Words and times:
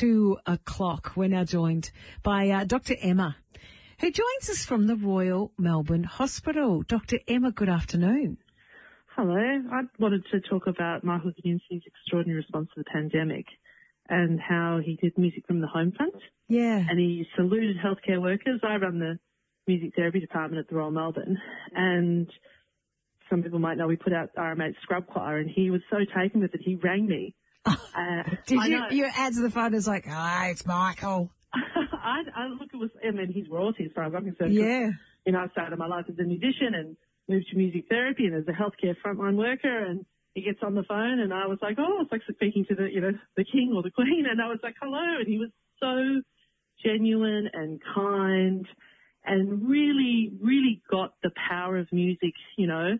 two 0.00 0.38
o'clock. 0.46 1.12
We're 1.14 1.28
now 1.28 1.44
joined 1.44 1.90
by 2.22 2.48
uh, 2.48 2.64
Dr. 2.64 2.94
Emma, 2.98 3.36
who 3.98 4.10
joins 4.10 4.48
us 4.48 4.64
from 4.64 4.86
the 4.86 4.96
Royal 4.96 5.52
Melbourne 5.58 6.04
Hospital. 6.04 6.82
Dr. 6.82 7.18
Emma, 7.28 7.52
good 7.52 7.68
afternoon. 7.68 8.38
Hello. 9.14 9.36
I 9.36 9.82
wanted 9.98 10.24
to 10.32 10.40
talk 10.40 10.66
about 10.66 11.04
Michael 11.04 11.32
Gudinski's 11.32 11.82
extraordinary 11.84 12.38
response 12.38 12.70
to 12.74 12.80
the 12.80 12.90
pandemic 12.90 13.44
and 14.08 14.40
how 14.40 14.80
he 14.82 14.96
did 14.96 15.18
music 15.18 15.46
from 15.46 15.60
the 15.60 15.66
home 15.66 15.92
front. 15.94 16.14
Yeah. 16.48 16.78
And 16.88 16.98
he 16.98 17.26
saluted 17.36 17.76
healthcare 17.76 18.22
workers. 18.22 18.60
I 18.62 18.76
run 18.76 19.00
the 19.00 19.18
music 19.66 19.94
therapy 19.94 20.20
department 20.20 20.60
at 20.60 20.70
the 20.70 20.76
Royal 20.76 20.92
Melbourne 20.92 21.36
and 21.76 22.26
some 23.28 23.42
people 23.42 23.58
might 23.58 23.76
know 23.76 23.86
we 23.86 23.96
put 23.96 24.14
out 24.14 24.34
RMH 24.34 24.76
Scrub 24.82 25.06
Choir 25.08 25.36
and 25.36 25.50
he 25.50 25.70
was 25.70 25.82
so 25.90 25.98
taken 26.18 26.40
with 26.40 26.54
it 26.54 26.62
he 26.64 26.76
rang 26.76 27.06
me. 27.06 27.34
Uh, 27.64 27.76
Did 28.46 28.58
I 28.58 28.66
you, 28.66 28.78
know. 28.78 28.86
you 28.90 29.04
answer 29.04 29.42
the 29.42 29.50
phone? 29.50 29.74
It's 29.74 29.86
like, 29.86 30.04
ah, 30.08 30.46
it's 30.46 30.64
Michael. 30.66 31.30
I, 31.52 32.22
I 32.34 32.46
look, 32.48 32.70
it 32.72 32.76
was, 32.76 32.90
I 33.06 33.10
mean, 33.10 33.32
he's 33.32 33.48
royalty 33.48 33.84
as 33.84 33.92
far 33.94 34.04
as 34.04 34.12
I'm 34.14 34.24
concerned. 34.24 34.54
Yeah. 34.54 34.90
You 35.26 35.32
know, 35.32 35.40
I 35.40 35.48
started 35.48 35.78
my 35.78 35.86
life 35.86 36.06
as 36.08 36.18
a 36.18 36.22
musician 36.22 36.74
and 36.74 36.96
moved 37.28 37.48
to 37.50 37.56
music 37.56 37.84
therapy 37.88 38.26
and 38.26 38.34
as 38.34 38.44
a 38.48 38.52
healthcare 38.52 38.94
frontline 39.04 39.36
worker 39.36 39.84
and 39.84 40.04
he 40.34 40.42
gets 40.42 40.58
on 40.62 40.74
the 40.74 40.84
phone 40.84 41.20
and 41.20 41.34
I 41.34 41.46
was 41.46 41.58
like, 41.60 41.76
oh, 41.78 41.98
it's 42.02 42.12
like 42.12 42.22
speaking 42.30 42.64
to 42.68 42.74
the, 42.74 42.88
you 42.90 43.00
know, 43.00 43.12
the 43.36 43.44
king 43.44 43.72
or 43.74 43.82
the 43.82 43.90
queen 43.90 44.26
and 44.30 44.40
I 44.40 44.46
was 44.46 44.58
like, 44.62 44.74
hello. 44.80 45.18
And 45.18 45.26
he 45.26 45.38
was 45.38 45.50
so 45.80 46.22
genuine 46.84 47.50
and 47.52 47.80
kind 47.94 48.66
and 49.24 49.68
really, 49.68 50.32
really 50.40 50.82
got 50.90 51.14
the 51.22 51.30
power 51.48 51.78
of 51.78 51.88
music, 51.92 52.32
you 52.56 52.66
know, 52.66 52.98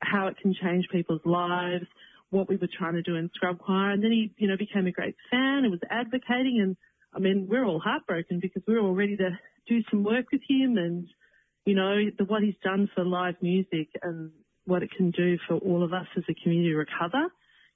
how 0.00 0.28
it 0.28 0.36
can 0.40 0.54
change 0.54 0.86
people's 0.92 1.22
lives, 1.24 1.86
what 2.30 2.48
we 2.48 2.56
were 2.56 2.68
trying 2.78 2.94
to 2.94 3.02
do 3.02 3.16
in 3.16 3.30
Scrub 3.34 3.58
Choir. 3.58 3.90
And 3.90 4.02
then 4.02 4.10
he, 4.10 4.32
you 4.36 4.48
know, 4.48 4.56
became 4.56 4.86
a 4.86 4.92
great 4.92 5.16
fan 5.30 5.62
and 5.64 5.70
was 5.70 5.80
advocating. 5.90 6.60
And 6.60 6.76
I 7.14 7.18
mean, 7.18 7.46
we're 7.48 7.64
all 7.64 7.80
heartbroken 7.80 8.40
because 8.40 8.62
we're 8.66 8.80
all 8.80 8.94
ready 8.94 9.16
to 9.16 9.30
do 9.68 9.82
some 9.90 10.04
work 10.04 10.26
with 10.32 10.42
him 10.48 10.76
and, 10.76 11.06
you 11.64 11.74
know, 11.74 11.96
the, 12.18 12.24
what 12.24 12.42
he's 12.42 12.54
done 12.62 12.88
for 12.94 13.04
live 13.04 13.36
music 13.40 13.88
and 14.02 14.30
what 14.64 14.82
it 14.82 14.90
can 14.96 15.10
do 15.12 15.38
for 15.46 15.56
all 15.58 15.82
of 15.84 15.92
us 15.92 16.06
as 16.16 16.24
a 16.28 16.34
community 16.34 16.70
to 16.70 16.76
recover. 16.76 17.26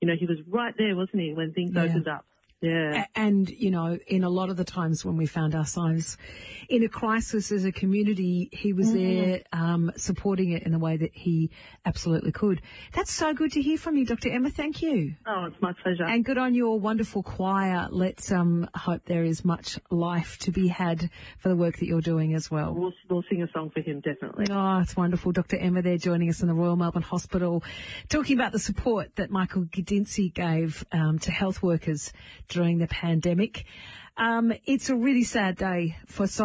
You 0.00 0.08
know, 0.08 0.14
he 0.18 0.26
was 0.26 0.38
right 0.48 0.74
there, 0.76 0.96
wasn't 0.96 1.22
he, 1.22 1.32
when 1.32 1.52
things 1.52 1.72
Yeah. 1.74 1.82
opened 1.82 2.08
up. 2.08 2.24
Yeah. 2.62 3.04
A- 3.14 3.18
And, 3.18 3.48
you 3.48 3.70
know, 3.70 3.98
in 4.06 4.22
a 4.24 4.28
lot 4.28 4.50
of 4.50 4.56
the 4.56 4.64
times 4.64 5.04
when 5.04 5.16
we 5.16 5.26
found 5.26 5.54
ourselves 5.54 6.16
in 6.68 6.82
a 6.84 6.88
crisis 6.88 7.50
as 7.52 7.64
a 7.64 7.72
community, 7.72 8.48
he 8.52 8.72
was 8.72 8.92
there 8.92 9.42
um, 9.52 9.90
supporting 9.96 10.52
it 10.52 10.62
in 10.64 10.72
the 10.72 10.78
way 10.78 10.96
that 10.96 11.10
he 11.14 11.50
absolutely 11.84 12.32
could. 12.32 12.60
That's 12.92 13.10
so 13.12 13.32
good 13.34 13.52
to 13.52 13.62
hear 13.62 13.78
from 13.78 13.96
you, 13.96 14.04
Dr. 14.06 14.30
Emma. 14.30 14.50
Thank 14.50 14.82
you. 14.82 15.14
Oh, 15.26 15.46
it's 15.46 15.56
my 15.60 15.72
pleasure. 15.82 16.04
And 16.04 16.24
good 16.24 16.38
on 16.38 16.54
your 16.54 16.78
wonderful 16.78 17.22
choir. 17.22 17.88
Let's 17.90 18.30
um, 18.30 18.68
hope 18.74 19.02
there 19.06 19.24
is 19.24 19.44
much 19.44 19.78
life 19.90 20.38
to 20.40 20.50
be 20.52 20.68
had 20.68 21.10
for 21.38 21.48
the 21.48 21.56
work 21.56 21.78
that 21.78 21.86
you're 21.86 22.00
doing 22.02 22.34
as 22.34 22.50
well. 22.50 22.74
we'll, 22.74 22.92
we'll 23.08 23.24
sing 23.30 23.42
a 23.42 23.48
song 23.52 23.70
for 23.74 23.80
him, 23.80 24.00
definitely. 24.00 24.46
Oh, 24.50 24.78
it's 24.80 24.96
wonderful. 24.96 25.32
Dr. 25.32 25.56
Emma 25.56 25.82
there 25.82 25.96
joining 25.98 26.28
us 26.28 26.42
in 26.42 26.48
the 26.48 26.54
Royal 26.54 26.76
Melbourne 26.76 27.02
Hospital, 27.02 27.64
talking 28.08 28.36
about 28.38 28.52
the 28.52 28.58
support 28.58 29.16
that 29.16 29.30
Michael 29.30 29.62
Gudinski 29.64 30.32
gave 30.32 30.84
um, 30.92 31.18
to 31.20 31.30
health 31.30 31.62
workers 31.62 32.12
during 32.50 32.78
the 32.78 32.86
pandemic. 32.86 33.64
Um, 34.16 34.52
it's 34.66 34.90
a 34.90 34.94
really 34.94 35.24
sad 35.24 35.56
day 35.56 35.96
for 36.06 36.26
so 36.26 36.38